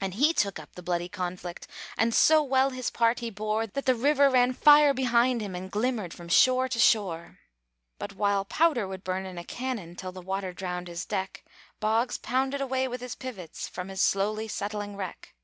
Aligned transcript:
And 0.00 0.14
he 0.14 0.32
took 0.32 0.58
up 0.58 0.72
the 0.74 0.82
bloody 0.82 1.10
conflict, 1.10 1.66
And 1.98 2.14
so 2.14 2.42
well 2.42 2.70
his 2.70 2.88
part 2.88 3.18
he 3.18 3.28
bore, 3.28 3.66
That 3.66 3.84
the 3.84 3.94
river 3.94 4.30
ran 4.30 4.54
fire 4.54 4.94
behind 4.94 5.42
him, 5.42 5.54
And 5.54 5.70
glimmered 5.70 6.14
from 6.14 6.30
shore 6.30 6.70
to 6.70 6.78
shore. 6.78 7.40
But 7.98 8.14
while 8.14 8.46
powder 8.46 8.88
would 8.88 9.04
burn 9.04 9.26
in 9.26 9.36
a 9.36 9.44
cannon, 9.44 9.94
Till 9.94 10.10
the 10.10 10.22
water 10.22 10.54
drowned 10.54 10.88
his 10.88 11.04
deck, 11.04 11.44
Boggs 11.80 12.16
pounded 12.16 12.62
away 12.62 12.88
with 12.88 13.02
his 13.02 13.14
pivots 13.14 13.68
From 13.68 13.88
his 13.90 14.00
slowly 14.00 14.48
settling 14.48 14.96
wreck. 14.96 15.34